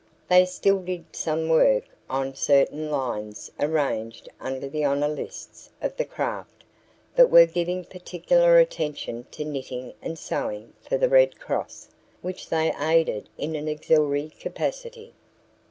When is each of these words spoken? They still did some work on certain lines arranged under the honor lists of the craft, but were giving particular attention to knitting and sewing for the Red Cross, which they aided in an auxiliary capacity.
They 0.29 0.45
still 0.47 0.79
did 0.79 1.15
some 1.15 1.47
work 1.47 1.83
on 2.09 2.33
certain 2.33 2.89
lines 2.89 3.51
arranged 3.59 4.27
under 4.39 4.67
the 4.67 4.83
honor 4.83 5.07
lists 5.07 5.69
of 5.79 5.95
the 5.95 6.05
craft, 6.05 6.63
but 7.15 7.29
were 7.29 7.45
giving 7.45 7.85
particular 7.85 8.57
attention 8.57 9.27
to 9.29 9.45
knitting 9.45 9.93
and 10.01 10.17
sewing 10.17 10.73
for 10.81 10.97
the 10.97 11.07
Red 11.07 11.39
Cross, 11.39 11.89
which 12.23 12.49
they 12.49 12.73
aided 12.79 13.29
in 13.37 13.55
an 13.55 13.69
auxiliary 13.69 14.31
capacity. 14.39 15.13